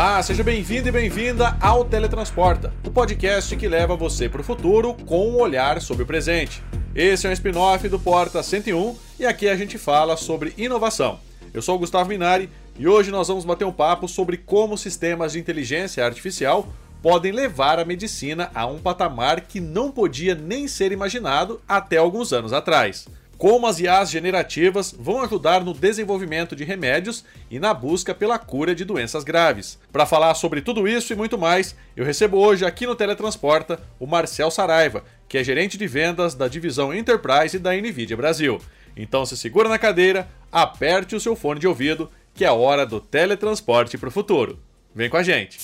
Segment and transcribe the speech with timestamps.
[0.00, 4.94] Olá, seja bem-vindo e bem-vinda ao Teletransporta, o podcast que leva você para o futuro
[5.04, 6.62] com um olhar sobre o presente.
[6.94, 11.20] Esse é um spin-off do Porta 101 e aqui a gente fala sobre inovação.
[11.52, 15.32] Eu sou o Gustavo Minari e hoje nós vamos bater um papo sobre como sistemas
[15.32, 16.66] de inteligência artificial
[17.02, 22.32] podem levar a medicina a um patamar que não podia nem ser imaginado até alguns
[22.32, 23.06] anos atrás
[23.40, 28.74] como as IAs generativas vão ajudar no desenvolvimento de remédios e na busca pela cura
[28.74, 29.78] de doenças graves.
[29.90, 34.06] Para falar sobre tudo isso e muito mais, eu recebo hoje aqui no Teletransporta o
[34.06, 38.60] Marcel Saraiva, que é gerente de vendas da divisão Enterprise da NVIDIA Brasil.
[38.94, 43.00] Então se segura na cadeira, aperte o seu fone de ouvido, que é hora do
[43.00, 44.58] teletransporte para o futuro.
[44.94, 45.58] Vem com a gente!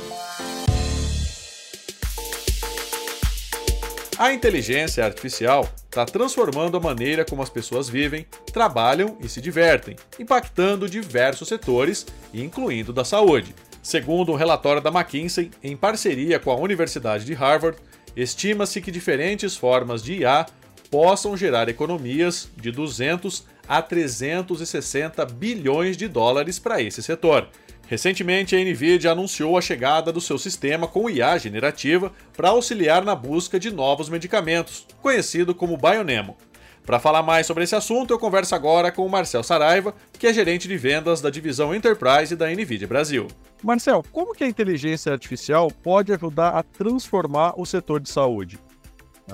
[4.18, 9.96] A inteligência artificial está transformando a maneira como as pessoas vivem, trabalham e se divertem,
[10.18, 13.54] impactando diversos setores, incluindo da saúde.
[13.82, 17.78] Segundo um relatório da McKinsey, em parceria com a Universidade de Harvard,
[18.14, 20.44] estima-se que diferentes formas de IA
[20.90, 27.48] possam gerar economias de 200 a 360 bilhões de dólares para esse setor.
[27.88, 33.14] Recentemente, a Nvidia anunciou a chegada do seu sistema com IA generativa para auxiliar na
[33.14, 36.36] busca de novos medicamentos, conhecido como Bionemo.
[36.84, 40.32] Para falar mais sobre esse assunto, eu converso agora com o Marcel Saraiva, que é
[40.32, 43.26] gerente de vendas da divisão Enterprise da Nvidia Brasil.
[43.62, 48.58] Marcel, como que a inteligência artificial pode ajudar a transformar o setor de saúde?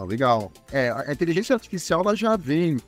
[0.06, 0.50] Legal.
[0.72, 2.78] É, a inteligência artificial ela já vem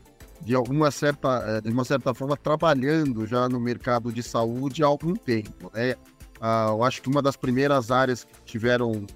[0.43, 4.87] de alguma certa, eh, de uma certa forma, trabalhando já no mercado de saúde há
[4.87, 5.71] algum tempo.
[5.75, 5.95] Né?
[6.41, 9.07] Ah, eu acho que uma das primeiras áreas que tiveram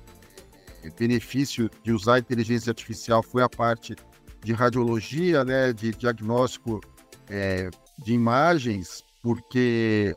[0.82, 3.94] eh, benefício de usar a inteligência artificial foi a parte
[4.42, 6.80] de radiologia, né, de diagnóstico
[7.28, 7.68] é,
[8.04, 10.14] de imagens, porque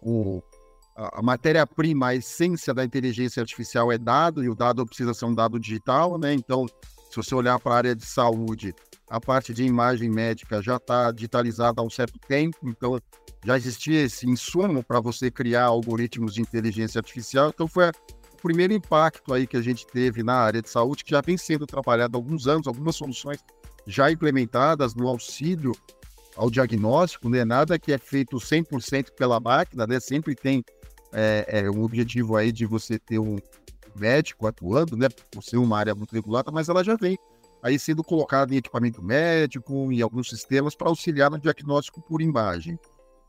[0.00, 0.42] o,
[0.96, 5.24] a, a matéria-prima, a essência da inteligência artificial é dado, e o dado precisa ser
[5.24, 6.32] um dado digital, né?
[6.32, 6.66] Então,
[7.10, 8.74] se você olhar para a área de saúde,
[9.08, 12.98] a parte de imagem médica já está digitalizada há um certo tempo, então
[13.44, 17.50] já existia esse insumo para você criar algoritmos de inteligência artificial.
[17.50, 21.10] Então foi o primeiro impacto aí que a gente teve na área de saúde, que
[21.10, 23.38] já vem sendo trabalhado há alguns anos, algumas soluções
[23.86, 25.72] já implementadas no auxílio
[26.36, 27.44] ao diagnóstico, né?
[27.44, 30.00] Nada que é feito 100% pela máquina, né?
[30.00, 30.64] Sempre tem
[31.12, 33.36] é, é, um objetivo aí de você ter um
[33.94, 35.08] médico atuando, né?
[35.30, 37.18] Por ser uma área muito regulada, mas ela já vem
[37.64, 42.78] aí sendo colocado em equipamento médico, em alguns sistemas, para auxiliar no diagnóstico por imagem.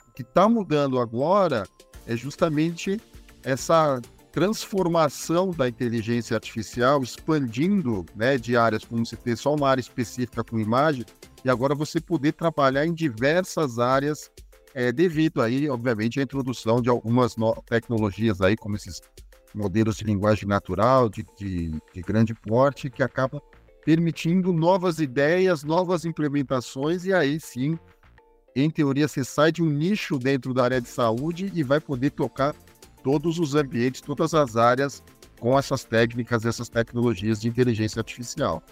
[0.10, 1.64] O que está mudando agora
[2.06, 3.00] é justamente
[3.44, 4.02] essa
[4.34, 10.44] transformação da inteligência artificial, expandindo né, de áreas, como você ter só uma área específica
[10.44, 11.06] com imagem,
[11.46, 14.30] e agora você poder trabalhar em diversas áreas,
[14.74, 17.36] é, devido aí, obviamente, à introdução de algumas
[17.66, 19.00] tecnologias aí, como esses
[19.54, 23.42] modelos de linguagem natural, de, de, de grande porte, que acabam
[23.86, 27.78] permitindo novas ideias, novas implementações, e aí sim,
[28.56, 32.10] em teoria, você sai de um nicho dentro da área de saúde e vai poder
[32.10, 32.56] tocar
[33.04, 35.04] todos os ambientes, todas as áreas
[35.40, 38.64] com essas técnicas, essas tecnologias de inteligência artificial.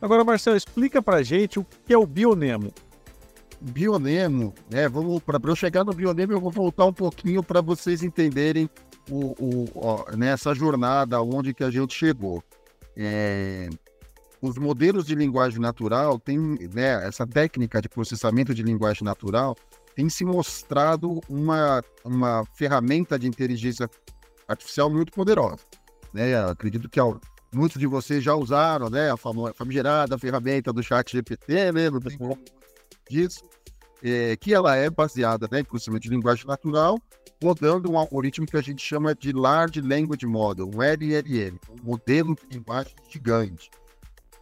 [0.00, 2.72] Agora, Marcelo, explica para gente o que é o Bionemo.
[3.60, 4.88] Bionemo, né?
[4.88, 8.68] Vamos para eu chegar no Bionemo, eu vou voltar um pouquinho para vocês entenderem
[9.10, 12.42] o, o, nessa jornada onde que a gente chegou.
[12.96, 13.68] É,
[14.40, 16.38] os modelos de linguagem natural têm,
[16.72, 19.56] né, essa técnica de processamento de linguagem natural
[19.94, 23.90] tem se mostrado uma, uma ferramenta de inteligência
[24.46, 25.58] artificial muito poderosa.
[26.12, 26.38] Né?
[26.38, 27.00] Acredito que
[27.52, 29.16] muitos de vocês já usaram né, a
[29.52, 31.90] famigerada ferramenta do chat GPT, né,
[33.10, 33.42] disso,
[34.02, 36.96] é, que ela é baseada né, em processamento de linguagem natural,
[37.42, 42.36] rodando um algoritmo que a gente chama de Large Language Model, um LLM, um modelo
[42.36, 43.70] de linguagem gigante.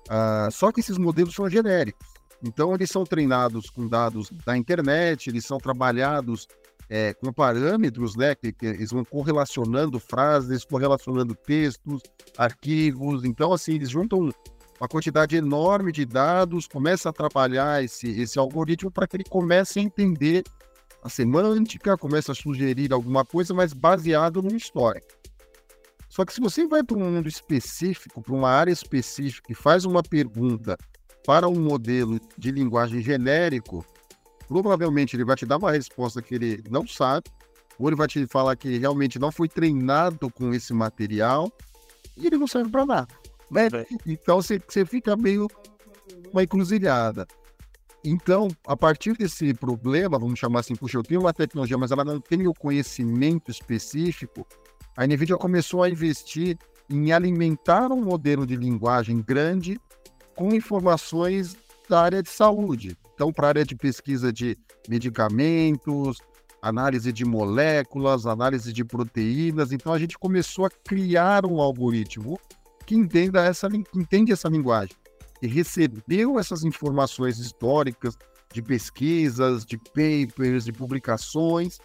[0.06, 2.06] Uh, só que esses modelos são genéricos.
[2.42, 6.46] Então, eles são treinados com dados da internet, eles são trabalhados
[6.88, 12.02] é, com parâmetros, né, que, que, eles vão correlacionando frases, correlacionando textos,
[12.36, 13.24] arquivos.
[13.24, 14.30] Então, assim, eles juntam
[14.78, 19.78] uma quantidade enorme de dados, começa a trabalhar esse, esse algoritmo para que ele comece
[19.78, 20.44] a entender
[21.02, 25.06] a semântica, comece a sugerir alguma coisa, mas baseado no histórico.
[26.16, 29.84] Só que se você vai para um mundo específico, para uma área específica e faz
[29.84, 30.74] uma pergunta
[31.26, 33.84] para um modelo de linguagem genérico,
[34.48, 37.26] provavelmente ele vai te dar uma resposta que ele não sabe,
[37.78, 41.52] ou ele vai te falar que realmente não foi treinado com esse material
[42.16, 43.14] e ele não serve para nada.
[43.50, 43.68] Né?
[44.06, 45.46] Então você, você fica meio
[46.32, 47.26] uma encruzilhada.
[48.02, 52.06] Então, a partir desse problema, vamos chamar assim, puxa, eu tenho uma tecnologia, mas ela
[52.06, 54.46] não tem o conhecimento específico,
[54.96, 56.56] a NVIDIA começou a investir
[56.88, 59.78] em alimentar um modelo de linguagem grande
[60.34, 61.56] com informações
[61.88, 62.96] da área de saúde.
[63.14, 64.56] Então, para a área de pesquisa de
[64.88, 66.18] medicamentos,
[66.62, 69.72] análise de moléculas, análise de proteínas.
[69.72, 72.38] Então, a gente começou a criar um algoritmo
[72.86, 74.96] que entenda essa, entende essa linguagem
[75.42, 78.16] e recebeu essas informações históricas
[78.52, 81.78] de pesquisas, de papers, de publicações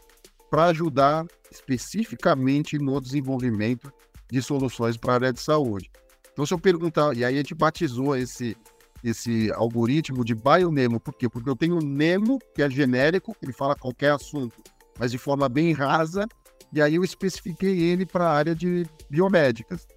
[0.51, 3.91] para ajudar especificamente no desenvolvimento
[4.29, 5.89] de soluções para a área de saúde.
[6.33, 8.57] Então, se eu perguntar, e aí a gente batizou esse,
[9.01, 11.29] esse algoritmo de BioNemo, por quê?
[11.29, 14.61] Porque eu tenho o Nemo, que é genérico, ele fala qualquer assunto,
[14.99, 16.27] mas de forma bem rasa,
[16.73, 19.87] e aí eu especifiquei ele para a área de biomédicas.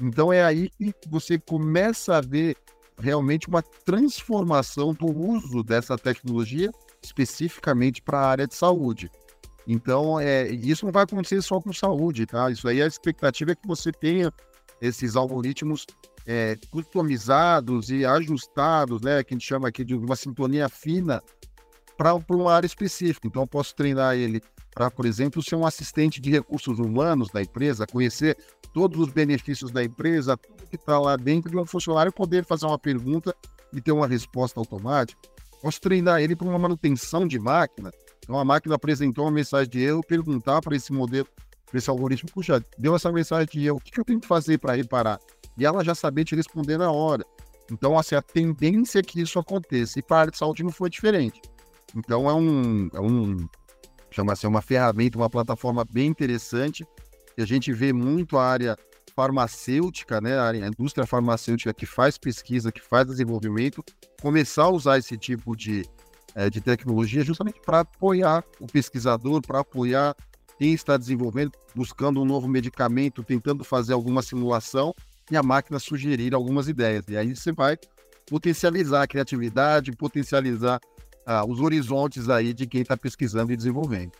[0.00, 2.56] Então é aí que você começa a ver
[3.00, 6.70] realmente uma transformação do uso dessa tecnologia
[7.02, 9.10] especificamente para a área de saúde.
[9.66, 12.50] Então, é, isso não vai acontecer só com saúde, tá?
[12.50, 14.32] Isso aí a expectativa é que você tenha
[14.80, 15.86] esses algoritmos
[16.26, 21.22] é, customizados e ajustados, né, que a gente chama aqui de uma sintonia fina
[21.96, 23.26] para uma área específica.
[23.26, 24.42] Então, eu posso treinar ele
[24.74, 28.36] para, por exemplo, ser um assistente de recursos humanos da empresa, conhecer
[28.72, 32.66] todos os benefícios da empresa, tudo que está lá dentro de um funcionário, poder fazer
[32.66, 33.34] uma pergunta
[33.72, 35.20] e ter uma resposta automática.
[35.62, 37.90] Posso treinar ele para uma manutenção de máquina.
[38.24, 41.28] Então, a máquina apresentou uma mensagem de erro, perguntar para esse modelo,
[41.66, 44.58] para esse algoritmo, puxa, deu essa mensagem de erro, o que eu tenho que fazer
[44.58, 45.20] para reparar?
[45.56, 47.24] e ela já sabia te responder na hora.
[47.70, 49.98] Então, assim, a tendência é que isso aconteça.
[49.98, 51.40] E para a área de saúde não foi diferente.
[51.94, 53.48] Então, é um, é um
[54.10, 56.86] chama-se uma ferramenta, uma plataforma bem interessante.
[57.36, 58.76] E a gente vê muito a área
[59.16, 63.82] farmacêutica, né, a indústria farmacêutica que faz pesquisa, que faz desenvolvimento,
[64.20, 65.84] começar a usar esse tipo de,
[66.34, 70.14] é, de tecnologia justamente para apoiar o pesquisador, para apoiar
[70.58, 74.94] quem está desenvolvendo, buscando um novo medicamento, tentando fazer alguma simulação
[75.30, 77.04] e a máquina sugerir algumas ideias.
[77.08, 77.76] E aí você vai
[78.26, 80.80] potencializar a criatividade, potencializar
[81.26, 84.12] ah, os horizontes aí de quem está pesquisando e desenvolvendo.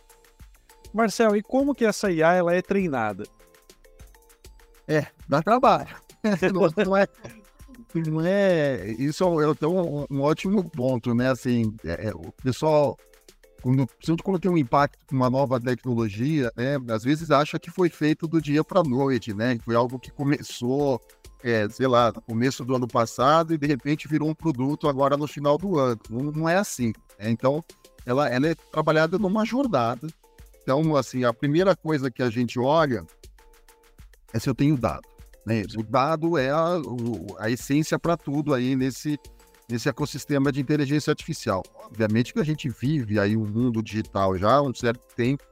[0.93, 3.23] Marcel, e como que essa IA ela é treinada?
[4.87, 5.95] É, dá trabalho.
[6.85, 7.07] não, é,
[8.01, 8.91] não é.
[8.99, 11.29] Isso é, é um, um ótimo ponto, né?
[11.29, 12.97] Assim, é, é o pessoal
[13.65, 17.71] quando, principalmente quando tem um impacto com uma nova tecnologia, né, às vezes acha que
[17.71, 19.57] foi feito do dia para noite, né?
[19.65, 21.01] Foi algo que começou,
[21.43, 25.17] é, sei lá, no começo do ano passado e de repente virou um produto agora
[25.17, 25.99] no final do ano.
[26.11, 26.93] Não, não é assim.
[27.17, 27.31] Né?
[27.31, 27.63] Então,
[28.05, 30.07] ela, ela é trabalhada numa jornada.
[30.61, 33.03] Então, assim, a primeira coisa que a gente olha
[34.31, 35.07] é se eu tenho dado.
[35.45, 35.63] Né?
[35.77, 36.77] O dado é a,
[37.39, 39.19] a essência para tudo aí nesse,
[39.69, 41.63] nesse ecossistema de inteligência artificial.
[41.75, 45.43] Obviamente que a gente vive aí um mundo digital já um certo tempo,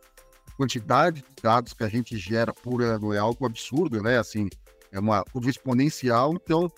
[0.48, 4.18] a quantidade de dados que a gente gera por ano é algo absurdo, né?
[4.18, 4.50] Assim,
[4.92, 6.72] é uma curva exponencial, então,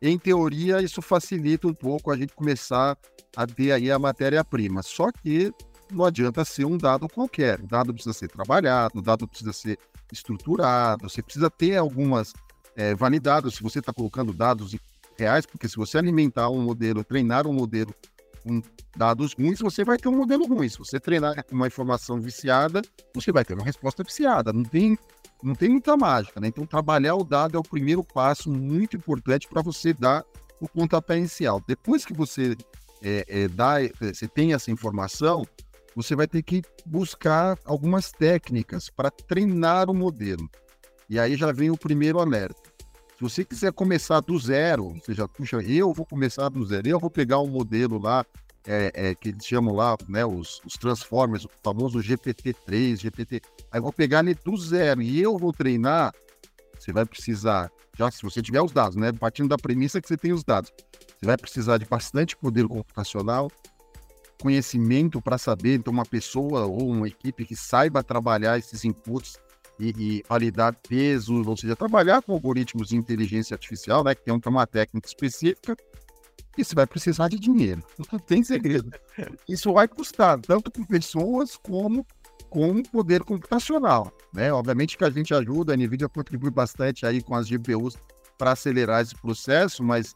[0.00, 2.96] em teoria, isso facilita um pouco a gente começar
[3.36, 4.82] a ter aí a matéria-prima.
[4.82, 5.52] Só que
[5.92, 7.60] não adianta ser um dado qualquer.
[7.60, 9.78] O dado precisa ser trabalhado, o dado precisa ser
[10.10, 12.32] estruturado, você precisa ter algumas
[12.80, 13.56] é, validados.
[13.56, 14.74] Se você está colocando dados
[15.18, 17.94] reais, porque se você alimentar um modelo, treinar um modelo
[18.42, 18.62] com
[18.96, 20.68] dados ruins, você vai ter um modelo ruim.
[20.68, 22.80] Se você treinar uma informação viciada,
[23.14, 24.50] você vai ter uma resposta viciada.
[24.50, 24.98] Não tem,
[25.42, 26.48] não tem muita mágica, né?
[26.48, 30.24] Então, trabalhar o dado é o primeiro passo muito importante para você dar
[30.58, 31.62] o pontapé inicial.
[31.68, 32.56] Depois que você
[33.02, 35.46] é, é, dá, é, você tem essa informação,
[35.94, 40.48] você vai ter que buscar algumas técnicas para treinar o modelo.
[41.10, 42.69] E aí já vem o primeiro alerta.
[43.20, 46.98] Se você quiser começar do zero, ou seja, puxa, eu vou começar do zero, eu
[46.98, 48.24] vou pegar um modelo lá,
[48.66, 53.78] é, é, que eles chamam lá, né, os, os Transformers, o famoso GPT-3, GPT, aí
[53.78, 56.14] vou pegar ele do zero e eu vou treinar,
[56.78, 60.16] você vai precisar, já se você tiver os dados, né, partindo da premissa que você
[60.16, 60.72] tem os dados,
[61.20, 63.52] você vai precisar de bastante poder computacional,
[64.40, 69.36] conhecimento para saber, então uma pessoa ou uma equipe que saiba trabalhar esses inputs
[69.80, 74.38] e, e, validar peso, ou seja, trabalhar com algoritmos de inteligência artificial, né, que tem
[74.46, 75.76] uma técnica específica,
[76.58, 77.82] isso vai precisar de dinheiro.
[78.12, 78.90] Não tem segredo.
[79.48, 82.06] Isso vai custar tanto com pessoas como
[82.48, 84.12] com poder computacional.
[84.34, 84.52] Né?
[84.52, 87.96] Obviamente que a gente ajuda, a NVIDIA contribui bastante aí com as GPUs
[88.36, 90.14] para acelerar esse processo, mas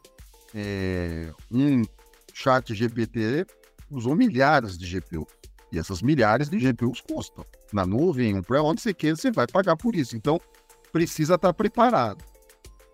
[0.53, 1.81] é, um
[2.33, 3.45] chat GPT
[3.89, 5.27] usou milhares de GPUs.
[5.71, 7.45] E essas milhares de GPUs custam.
[7.73, 10.15] Na nuvem, para onde você vai pagar por isso.
[10.15, 10.39] Então,
[10.91, 12.23] precisa estar preparado.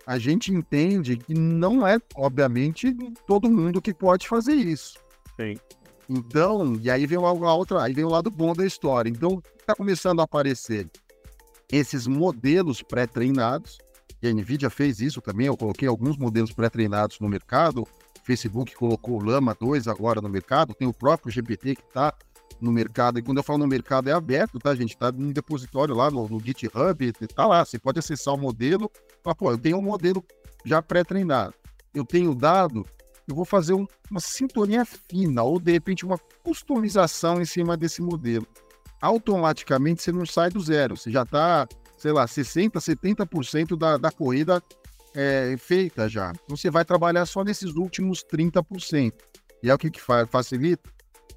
[0.08, 2.96] A gente entende que não é, obviamente,
[3.28, 4.98] todo mundo que pode fazer isso.
[5.40, 5.56] Sim.
[6.10, 9.10] Então, e aí vem a outra, aí vem o lado bom da história.
[9.10, 10.90] Então, está começando a aparecer
[11.72, 13.78] esses modelos pré-treinados,
[14.22, 17.88] e a NVIDIA fez isso também, eu coloquei alguns modelos pré-treinados no mercado,
[18.24, 22.14] Facebook colocou o Lama 2 agora no mercado, tem o próprio GPT que está
[22.60, 24.94] no mercado, e quando eu falo no mercado é aberto, tá, gente?
[24.94, 28.92] Está no depositório lá no, no GitHub, tá lá, você pode acessar o modelo,
[29.24, 30.24] fala, pô, eu tenho um modelo
[30.66, 31.54] já pré-treinado,
[31.94, 32.86] eu tenho dado,
[33.28, 38.02] eu vou fazer um, uma sintonia fina, ou de repente uma customização em cima desse
[38.02, 38.46] modelo.
[39.02, 41.68] Automaticamente você não sai do zero, você já está
[42.02, 44.62] sei lá, 60%, 70% da, da corrida
[45.14, 46.32] é, feita já.
[46.44, 49.14] Então você vai trabalhar só nesses últimos 30%.
[49.62, 50.90] E é o que, que facilita?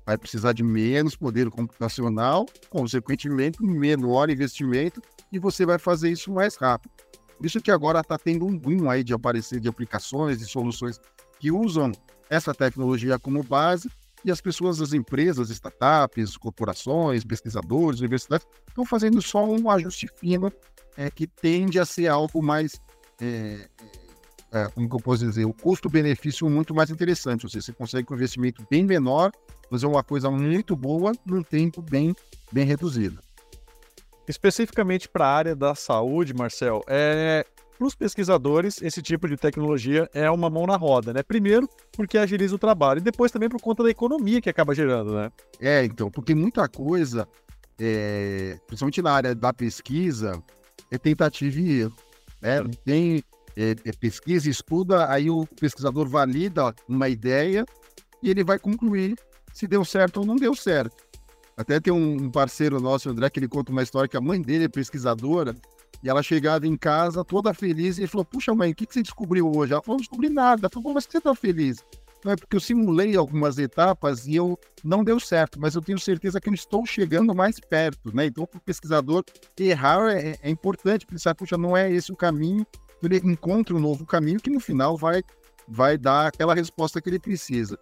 [0.07, 5.01] Vai precisar de menos poder computacional, consequentemente, menor investimento,
[5.33, 6.93] e você vai fazer isso mais rápido.
[7.37, 11.01] Por isso que agora está tendo um boom aí de aparecer de aplicações e soluções
[11.39, 11.93] que usam
[12.31, 13.91] essa tecnologia como base
[14.25, 20.51] e as pessoas das empresas, startups, corporações, pesquisadores, universidades, estão fazendo só um ajuste fino
[20.97, 22.81] é, que tende a ser algo mais,
[23.21, 23.69] é,
[24.53, 27.45] é, é como eu posso dizer, o custo-benefício muito mais interessante.
[27.45, 29.31] Ou seja, você consegue um investimento bem menor
[29.75, 32.14] fazer uma coisa muito boa num tempo bem,
[32.52, 33.19] bem reduzido.
[34.28, 37.45] Especificamente para a área da saúde, Marcel, é,
[37.76, 41.25] para os pesquisadores, esse tipo de tecnologia é uma mão na roda, né?
[41.25, 45.12] Primeiro, porque agiliza o trabalho, e depois também por conta da economia que acaba gerando,
[45.12, 45.33] né?
[45.61, 47.26] É, então, porque muita coisa,
[47.78, 50.40] é, principalmente na área da pesquisa,
[50.88, 51.95] é tentativa e erro.
[52.40, 52.62] Né?
[52.85, 53.25] Tem
[53.57, 57.66] é, é pesquisa, estuda, aí o pesquisador valida uma ideia
[58.23, 59.16] e ele vai concluir
[59.55, 61.05] se deu certo ou não deu certo.
[61.57, 64.65] Até tem um parceiro nosso, André, que ele conta uma história que a mãe dele
[64.65, 65.55] é pesquisadora
[66.03, 69.03] e ela chegava em casa toda feliz e falou: Puxa, mãe, o que, que você
[69.03, 69.73] descobriu hoje?
[69.73, 70.63] Ela falou: Não descobri nada.
[70.63, 71.79] Ela falou: Mas você tá feliz?
[72.25, 75.99] Não é porque eu simulei algumas etapas e eu não deu certo, mas eu tenho
[75.99, 78.27] certeza que eu estou chegando mais perto, né?
[78.27, 79.23] Então, para o pesquisador,
[79.59, 82.67] errar é, é importante, pensar, puxa, não é esse o caminho,
[83.03, 85.23] ele encontra um novo caminho que no final vai,
[85.69, 87.79] vai dar aquela resposta que ele precisa.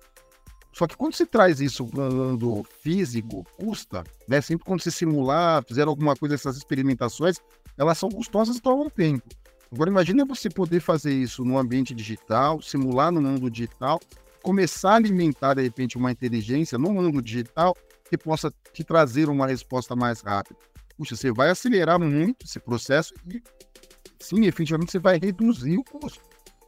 [0.73, 4.41] Só que quando se traz isso para o físico, custa, né?
[4.41, 7.37] Sempre quando você simular, fizer alguma coisa, essas experimentações,
[7.77, 9.29] elas são custosas para um tempo.
[9.71, 14.01] Agora imagine você poder fazer isso no ambiente digital, simular no mundo digital,
[14.43, 17.77] começar a alimentar de repente uma inteligência no mundo digital
[18.09, 20.59] que possa te trazer uma resposta mais rápida.
[20.97, 23.43] Puxa, você vai acelerar muito esse processo e
[24.21, 26.21] sim, efetivamente você vai reduzir o custo,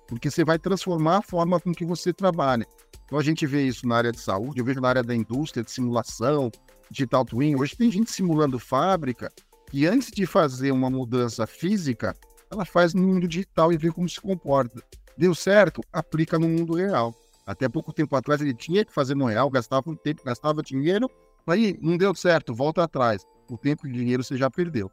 [0.06, 2.66] porque você vai transformar a forma com que você trabalha.
[3.04, 5.62] Então a gente vê isso na área de saúde, eu vejo na área da indústria,
[5.62, 6.50] de simulação,
[6.90, 7.56] digital twin.
[7.56, 9.30] Hoje tem gente simulando fábrica
[9.70, 12.16] que antes de fazer uma mudança física,
[12.50, 14.82] ela faz no mundo digital e vê como se comporta.
[15.16, 15.80] Deu certo?
[15.92, 17.14] Aplica no mundo real.
[17.46, 21.10] Até pouco tempo atrás ele tinha que fazer no real, gastava um tempo, gastava dinheiro,
[21.46, 23.26] aí não deu certo, volta atrás.
[23.50, 24.90] O tempo e o dinheiro você já perdeu.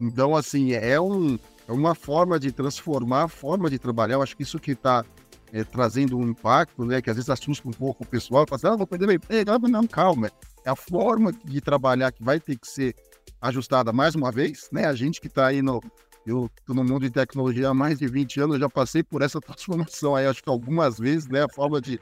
[0.00, 1.38] Então, assim, é, um,
[1.68, 4.14] é uma forma de transformar a forma de trabalhar.
[4.14, 5.04] Eu acho que isso que está
[5.52, 7.02] é, trazendo um impacto, né?
[7.02, 9.68] Que às vezes assusta um pouco o pessoal, fala assim, ah, vou perder meu emprego.
[9.68, 10.30] Não, calma.
[10.64, 12.94] É a forma de trabalhar que vai ter que ser
[13.40, 14.86] ajustada mais uma vez, né?
[14.86, 15.80] A gente que está aí no.
[16.26, 19.40] Eu estou no mundo de tecnologia há mais de 20 anos, já passei por essa
[19.40, 21.44] transformação aí, acho que algumas vezes, né?
[21.44, 21.98] A forma de,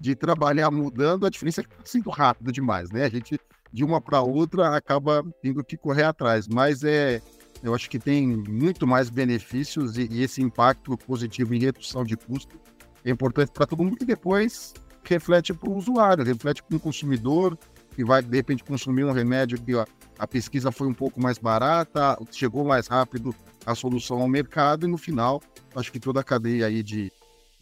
[0.00, 3.04] de trabalhar mudando, a diferença é que está sendo rápido demais, né?
[3.04, 3.38] A gente,
[3.72, 7.20] de uma para outra, acaba tendo que correr atrás, mas é.
[7.62, 12.16] Eu acho que tem muito mais benefícios e, e esse impacto positivo em redução de
[12.16, 12.58] custo
[13.04, 17.58] é importante para todo mundo e depois reflete para o usuário, reflete para o consumidor,
[17.94, 19.84] que vai, de repente, consumir um remédio que ó,
[20.18, 23.34] a pesquisa foi um pouco mais barata, chegou mais rápido
[23.64, 25.42] a solução ao mercado e, no final,
[25.74, 27.10] acho que toda a cadeia aí de,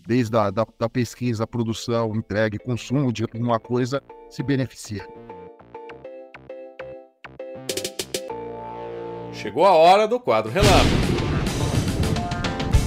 [0.06, 5.06] desde a da, da pesquisa, produção, entrega e consumo de uma coisa se beneficia.
[9.36, 11.16] Chegou a hora do quadro relâmpago.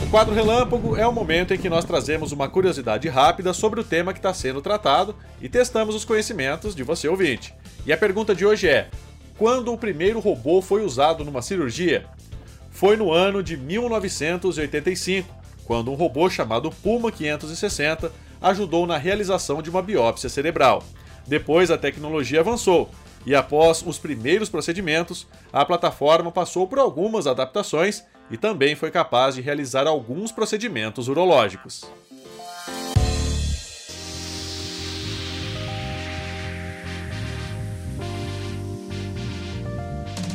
[0.03, 3.83] O quadro Relâmpago é o momento em que nós trazemos uma curiosidade rápida sobre o
[3.83, 7.53] tema que está sendo tratado e testamos os conhecimentos de você ouvinte.
[7.85, 8.89] E a pergunta de hoje é:
[9.37, 12.07] quando o primeiro robô foi usado numa cirurgia?
[12.71, 15.31] Foi no ano de 1985,
[15.63, 20.83] quando um robô chamado Puma 560 ajudou na realização de uma biópsia cerebral.
[21.27, 22.89] Depois a tecnologia avançou
[23.25, 29.35] e após os primeiros procedimentos, a plataforma passou por algumas adaptações e também foi capaz
[29.35, 31.85] de realizar alguns procedimentos urológicos.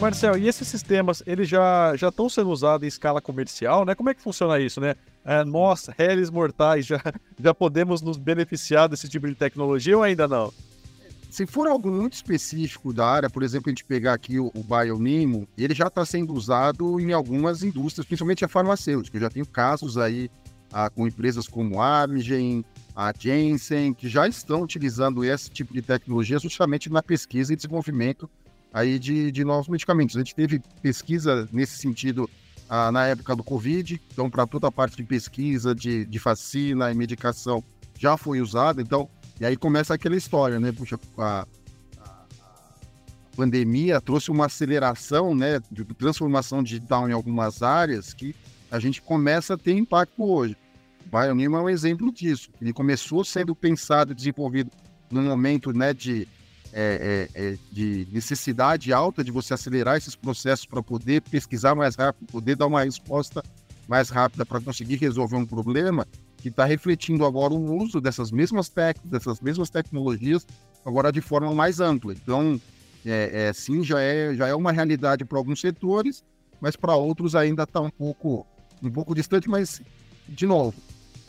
[0.00, 3.94] Marcel, e esses sistemas, eles já já estão sendo usados em escala comercial, né?
[3.94, 4.96] Como é que funciona isso, né?
[5.24, 7.00] É, nós, réis mortais, já,
[7.40, 10.52] já podemos nos beneficiar desse tipo de tecnologia ou ainda não?
[11.34, 14.62] Se for algo muito específico da área, por exemplo, a gente pegar aqui o, o
[14.62, 19.16] Bionimo, ele já está sendo usado em algumas indústrias, principalmente a farmacêutica.
[19.16, 20.30] Eu já tenho casos aí
[20.72, 22.64] ah, com empresas como a Amgen,
[22.94, 28.30] a Janssen, que já estão utilizando esse tipo de tecnologia justamente na pesquisa e desenvolvimento
[28.72, 30.14] aí de, de novos medicamentos.
[30.14, 32.30] A gente teve pesquisa nesse sentido
[32.70, 36.92] ah, na época do Covid, então para toda a parte de pesquisa, de, de vacina
[36.92, 37.60] e medicação
[37.98, 39.08] já foi usada, então,
[39.40, 40.72] e aí começa aquela história, né?
[40.72, 41.46] Puxa, a,
[42.00, 42.26] a
[43.36, 48.34] pandemia trouxe uma aceleração, né, de transformação digital em algumas áreas que
[48.70, 50.56] a gente começa a ter impacto hoje.
[51.06, 52.50] O Bionima é um exemplo disso.
[52.60, 54.70] Ele começou sendo pensado, desenvolvido
[55.10, 56.26] no momento, né, de
[56.76, 61.94] é, é, é, de necessidade alta de você acelerar esses processos para poder pesquisar mais
[61.94, 63.44] rápido, poder dar uma resposta
[63.86, 66.04] mais rápida para conseguir resolver um problema,
[66.44, 70.46] que está refletindo agora o uso dessas mesmas técnicas, dessas mesmas tecnologias,
[70.84, 72.12] agora de forma mais ampla.
[72.12, 72.60] Então,
[73.02, 76.22] é, é sim, já é, já é uma realidade para alguns setores,
[76.60, 78.46] mas para outros ainda está um pouco,
[78.82, 79.80] um pouco distante, mas,
[80.28, 80.74] de novo,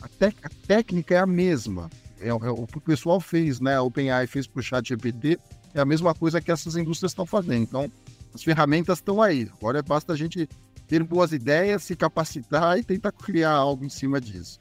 [0.02, 1.88] a, a técnica é a mesma
[2.20, 3.74] é, é, o que o pessoal fez, né?
[3.76, 5.38] A OpenAI fez para o chat GPT,
[5.72, 7.62] é a mesma coisa que essas indústrias estão fazendo.
[7.62, 7.90] Então,
[8.34, 9.50] as ferramentas estão aí.
[9.58, 10.46] Agora basta a gente
[10.86, 14.58] ter boas ideias, se capacitar e tentar criar algo em cima disso.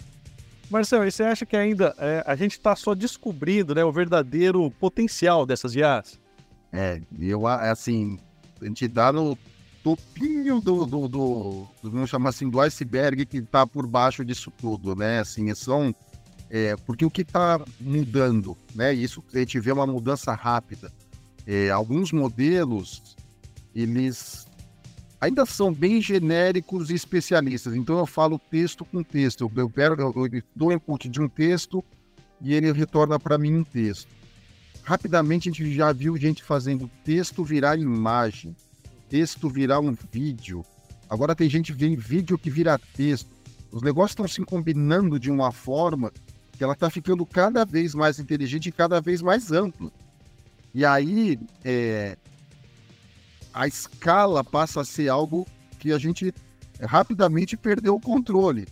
[0.70, 4.70] Marcelo, e você acha que ainda é, a gente está só descobrindo né, o verdadeiro
[4.72, 6.20] potencial dessas IAs?
[6.72, 8.20] É, eu assim,
[8.62, 9.38] a gente está no
[9.84, 14.52] topinho do, do, do, do, vamos chamar assim, do iceberg que está por baixo disso
[14.52, 15.20] tudo, né?
[15.20, 15.94] Assim, são
[16.50, 18.94] é, porque o que está mudando, né?
[18.94, 20.92] Isso a gente vê uma mudança rápida.
[21.46, 23.16] É, alguns modelos,
[23.76, 24.45] eles
[25.26, 27.76] ainda são bem genéricos e especialistas.
[27.76, 29.52] Então eu falo texto com texto.
[29.56, 31.84] Eu, pego, eu, eu dou input de um texto
[32.42, 34.08] e ele retorna para mim um texto.
[34.84, 38.56] Rapidamente a gente já viu gente fazendo texto virar imagem,
[39.10, 40.64] texto virar um vídeo.
[41.10, 43.30] Agora tem gente vendo vídeo que vira texto.
[43.72, 46.12] Os negócios estão se combinando de uma forma
[46.56, 49.92] que ela está ficando cada vez mais inteligente e cada vez mais ampla.
[50.74, 52.16] E aí é,
[53.56, 55.48] a escala passa a ser algo
[55.80, 56.34] que a gente
[56.82, 58.68] rapidamente perdeu o controle,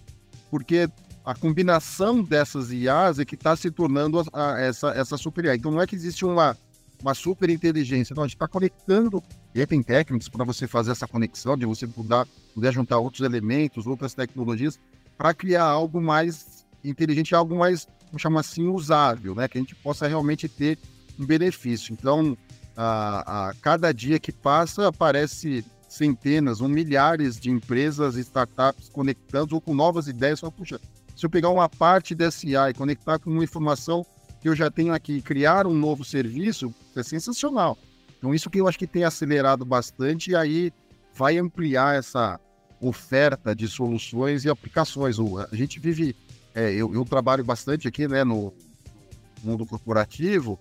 [0.52, 0.90] porque
[1.24, 5.56] a combinação dessas IAs é que está se tornando a, a, essa, essa super IA.
[5.56, 6.58] Então não é que existe uma,
[7.02, 9.24] uma super inteligência, não, a gente está conectando,
[9.56, 13.88] e tem técnicas para você fazer essa conexão, de você poder, poder juntar outros elementos,
[13.88, 14.78] outras tecnologias,
[15.18, 19.48] para criar algo mais inteligente algo mais, vamos chamar assim, usável, né?
[19.48, 20.78] Que a gente possa realmente ter
[21.18, 21.94] um benefício.
[21.94, 22.38] Então,
[22.76, 29.62] a, a cada dia que passa, aparece centenas ou milhares de empresas, startups conectando ou
[29.62, 30.40] com novas ideias.
[30.40, 30.80] Só, puxa,
[31.16, 34.06] se eu pegar uma parte dessa IA e conectar com uma informação
[34.42, 37.78] que eu já tenho aqui, criar um novo serviço, é sensacional.
[38.18, 40.74] Então, isso que eu acho que tem acelerado bastante e aí
[41.16, 42.40] vai ampliar essa
[42.82, 45.18] oferta de soluções e aplicações.
[45.52, 46.16] A gente vive
[46.56, 48.54] é, eu, eu, trabalho bastante aqui né, no
[49.44, 50.60] mundo corporativo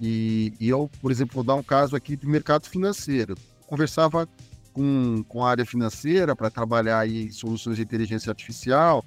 [0.00, 3.36] e, e, eu, por exemplo, vou dar um caso aqui do mercado financeiro.
[3.66, 4.26] conversava
[4.72, 9.04] com, com a área financeira para trabalhar aí soluções de inteligência artificial.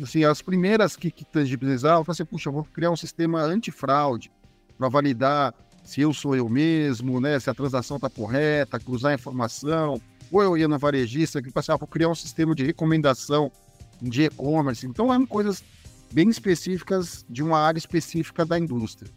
[0.00, 3.42] Assim, as primeiras que, que tangibilizavam, eu falei assim, puxa, eu vou criar um sistema
[3.42, 4.30] antifraude
[4.78, 10.00] para validar se eu sou eu mesmo, né, se a transação está correta, cruzar informação.
[10.30, 13.50] Ou eu ia na varejista que passava, vou criar um sistema de recomendação
[14.02, 14.86] de e-commerce.
[14.86, 15.62] Então, eram coisas
[16.12, 19.10] bem específicas de uma área específica da indústria.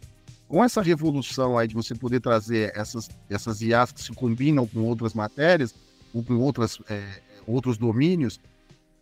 [0.50, 4.80] Com essa revolução aí de você poder trazer essas, essas IAs que se combinam com
[4.80, 5.72] outras matérias,
[6.12, 8.40] ou com outras, é, outros domínios,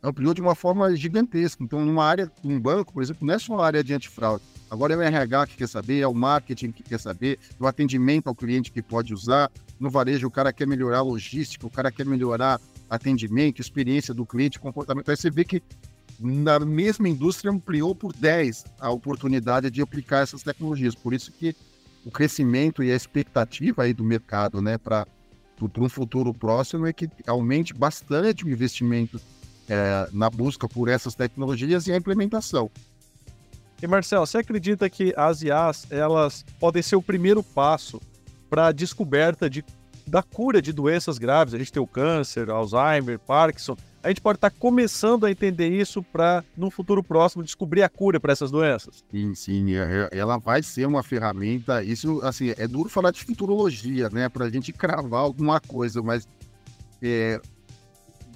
[0.03, 1.65] ampliou de uma forma gigantesca.
[1.65, 4.45] Então, numa área, um banco, por exemplo, não é só a área de antifraude.
[4.71, 7.67] Agora é o RH que quer saber, é o marketing que quer saber, é o
[7.67, 9.51] atendimento ao cliente que pode usar.
[9.81, 14.27] No varejo, o cara quer melhorar a logística, o cara quer melhorar atendimento, experiência do
[14.27, 15.11] cliente, comportamento.
[15.11, 15.63] Aí você vê que
[16.19, 20.95] na mesma indústria ampliou por 10 a oportunidade de aplicar essas tecnologias.
[20.95, 21.55] Por isso que
[22.05, 25.07] o crescimento e a expectativa aí do mercado, né, para
[25.79, 29.21] um futuro próximo é que aumente bastante o investimento
[29.69, 32.71] é, na busca por essas tecnologias e a implementação.
[33.81, 38.01] E Marcelo, você acredita que as IAs elas podem ser o primeiro passo
[38.51, 39.65] para a descoberta de,
[40.07, 41.55] da cura de doenças graves?
[41.55, 43.77] A gente tem o câncer, Alzheimer, Parkinson.
[44.03, 47.89] A gente pode estar tá começando a entender isso para, no futuro próximo, descobrir a
[47.89, 49.05] cura para essas doenças.
[49.11, 49.75] Sim, sim.
[49.75, 51.83] É, é, ela vai ser uma ferramenta.
[51.83, 54.29] Isso, assim, é duro falar de futurologia, né?
[54.29, 56.29] Para a gente cravar alguma coisa, mas
[57.03, 57.41] é,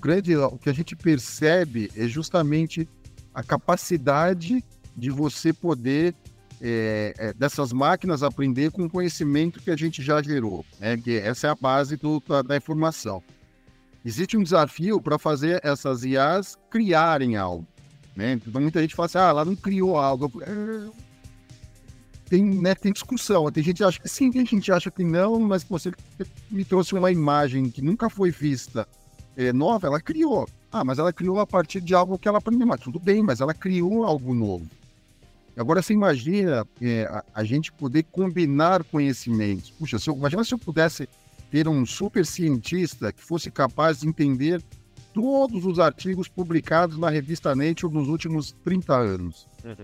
[0.00, 2.88] grande, o que a gente percebe é justamente
[3.32, 4.64] a capacidade
[4.96, 6.14] de você poder
[6.60, 10.96] é, é, dessas máquinas aprender com o conhecimento que a gente já gerou, né?
[10.96, 13.22] Que essa é a base do, da, da informação.
[14.04, 17.66] Existe um desafio para fazer essas IAs criarem algo,
[18.16, 18.32] né?
[18.46, 20.30] Então muita gente fala assim, ah, ela não criou algo.
[20.42, 21.02] É...
[22.28, 25.04] Tem, né, tem discussão, tem gente que acha que sim, tem gente que acha que
[25.04, 25.92] não, mas você
[26.50, 28.88] me trouxe uma imagem que nunca foi vista
[29.36, 30.48] é, nova, ela criou.
[30.70, 32.66] Ah, mas ela criou a partir de algo que ela aprendeu.
[32.66, 34.66] Mas tudo bem, mas ela criou algo novo.
[35.56, 39.70] Agora você imagina é, a, a, gente poder combinar conhecimentos.
[39.70, 41.06] Puxa, se eu, imagina se eu pudesse
[41.52, 44.62] ter um super cientista que fosse capaz de entender
[45.12, 49.46] todos os artigos publicados na revista Nature nos últimos 30 anos.
[49.62, 49.74] Uhum.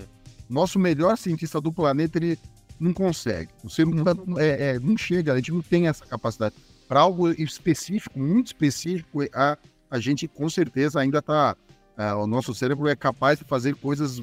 [0.49, 2.39] Nosso melhor cientista do planeta, ele
[2.81, 3.51] não consegue.
[3.63, 6.55] O ser humano é, é, não chega, a gente não tem essa capacidade
[6.89, 9.59] para algo específico, muito específico, a,
[9.91, 11.55] a gente com certeza ainda está.
[11.99, 14.23] É, o nosso cérebro é capaz de fazer coisas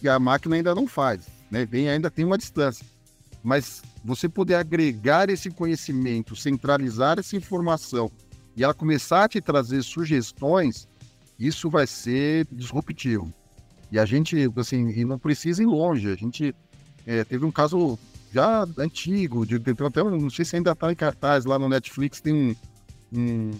[0.00, 1.66] que a máquina ainda não faz, né?
[1.66, 2.86] Bem, ainda tem uma distância.
[3.44, 8.10] Mas você poder agregar esse conhecimento, centralizar essa informação
[8.56, 10.88] e ela começar a te trazer sugestões,
[11.38, 13.30] isso vai ser disruptivo.
[13.92, 16.10] E a gente, assim, e não precisa ir longe.
[16.10, 16.54] A gente
[17.06, 17.98] é, teve um caso
[18.32, 22.32] já antigo, de, até, não sei se ainda está em cartaz lá no Netflix, tem
[22.32, 22.56] um,
[23.12, 23.50] um,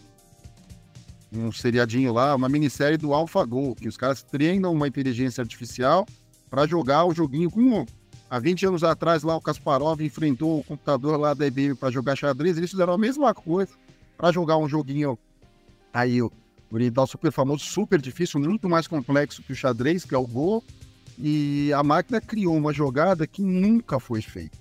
[1.31, 6.07] um seriadinho lá, uma minissérie do AlphaGo, que os caras treinam uma inteligência artificial
[6.49, 7.85] para jogar o joguinho com
[8.35, 12.17] há 20 anos atrás lá o Kasparov enfrentou o computador lá da IBM para jogar
[12.17, 13.73] xadrez, eles fizeram a mesma coisa
[14.17, 15.17] para jogar um joguinho
[15.93, 16.33] aí o
[16.73, 20.65] oriental super famoso, super difícil, muito mais complexo que o xadrez, que é o Go,
[21.17, 24.59] e a máquina criou uma jogada que nunca foi feita.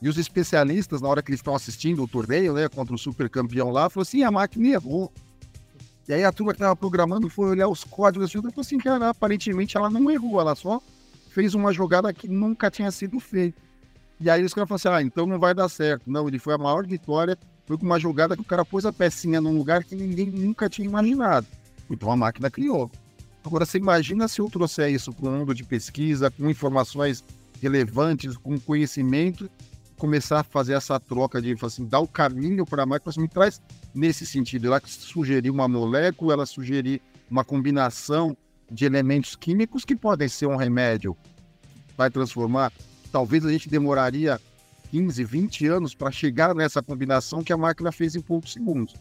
[0.00, 3.30] E os especialistas, na hora que eles estão assistindo o torneio, né, contra o super
[3.30, 5.12] campeão lá, falou assim: a máquina errou.
[6.08, 9.10] E aí a turma que estava programando foi olhar os códigos e falou assim: cara,
[9.10, 10.82] aparentemente ela não errou, ela só
[11.32, 13.60] fez uma jogada que nunca tinha sido feita.
[14.20, 16.02] E aí os caras falaram assim: ah, então não vai dar certo.
[16.06, 18.92] Não, ele foi a maior vitória, foi com uma jogada que o cara pôs a
[18.92, 21.46] pecinha num lugar que ninguém nunca tinha imaginado.
[21.90, 22.90] Então a máquina criou.
[23.44, 27.24] Agora você imagina se eu trouxer isso para o mundo de pesquisa, com informações
[27.60, 29.50] relevantes, com conhecimento,
[29.96, 33.28] começar a fazer essa troca de assim, dar o caminho para a máquina, assim, me
[33.28, 33.60] traz
[33.94, 34.68] nesse sentido.
[34.68, 38.36] Ela sugerir uma molécula, ela sugerir uma combinação
[38.72, 41.16] de elementos químicos que podem ser um remédio,
[41.96, 42.72] vai transformar.
[43.10, 44.40] Talvez a gente demoraria
[44.90, 48.94] 15, 20 anos para chegar nessa combinação que a máquina fez em poucos segundos.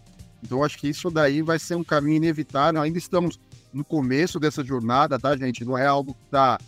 [0.44, 2.82] Então, acho que isso daí vai ser um caminho inevitável.
[2.82, 3.40] Ainda estamos
[3.72, 5.64] no começo dessa jornada, tá, gente?
[5.64, 6.60] Não é algo que está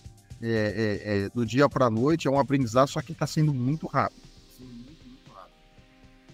[0.42, 3.54] é, é, é, do dia para a noite, é um aprendizado, só que está sendo
[3.54, 4.22] muito rápido.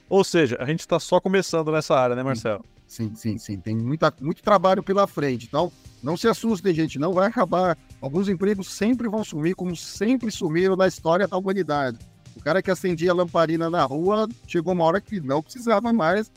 [0.10, 2.66] Ou seja, a gente está só começando nessa área, né, Marcelo?
[2.66, 2.79] Sim,
[3.16, 3.60] sim, sim.
[3.60, 5.46] Tem muita, muito trabalho pela frente.
[5.46, 5.72] Então,
[6.02, 6.98] não se assustem, gente.
[6.98, 7.78] Não vai acabar.
[8.02, 12.00] Alguns empregos sempre vão sumir, como sempre sumiram na história da humanidade.
[12.36, 16.32] O cara que acendia lamparina na rua, chegou uma hora que não precisava mais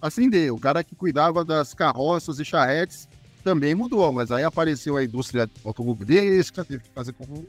[0.00, 0.52] acender.
[0.52, 3.08] O cara que cuidava das carroças e charretes
[3.44, 7.46] também mudou, mas aí apareceu a indústria automobilística, teve que fazer como.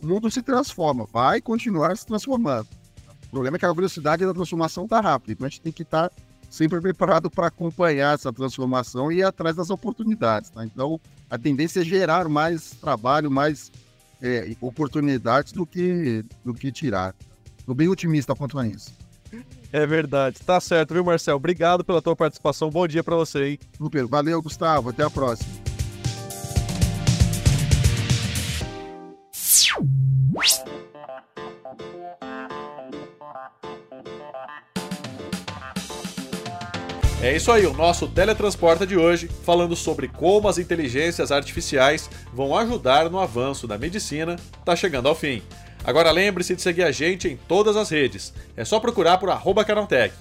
[0.00, 2.68] O mundo se transforma, vai continuar se transformando.
[3.26, 5.82] O problema é que a velocidade da transformação está rápida, então a gente tem que
[5.82, 6.16] estar tá
[6.48, 10.50] sempre preparado para acompanhar essa transformação e ir atrás das oportunidades.
[10.50, 10.64] Tá?
[10.64, 13.70] Então, a tendência é gerar mais trabalho, mais
[14.22, 17.14] é, oportunidades do que, do que tirar.
[17.58, 18.92] Estou bem otimista quanto a isso.
[19.70, 20.38] É verdade.
[20.40, 21.36] Tá certo, viu, Marcel?
[21.36, 22.70] Obrigado pela tua participação.
[22.70, 23.58] Bom dia para você aí.
[23.76, 24.06] Super.
[24.06, 24.88] Valeu, Gustavo.
[24.88, 25.67] Até a próxima.
[37.20, 42.56] É isso aí, o nosso Teletransporta de hoje, falando sobre como as inteligências artificiais vão
[42.56, 45.42] ajudar no avanço da medicina, está chegando ao fim.
[45.82, 48.32] Agora lembre-se de seguir a gente em todas as redes.
[48.56, 50.14] É só procurar por arroba Canaltech.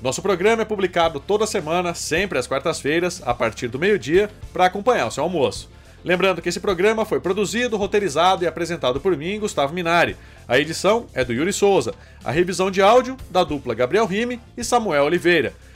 [0.00, 5.08] Nosso programa é publicado toda semana, sempre às quartas-feiras, a partir do meio-dia, para acompanhar
[5.08, 5.68] o seu almoço.
[6.04, 10.16] Lembrando que esse programa foi produzido, roteirizado e apresentado por mim, Gustavo Minari.
[10.46, 11.92] A edição é do Yuri Souza.
[12.24, 15.52] A revisão de áudio da dupla Gabriel Rime e Samuel Oliveira.